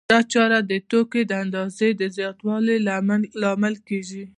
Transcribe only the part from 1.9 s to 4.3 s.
د زیاتوالي لامل کېږي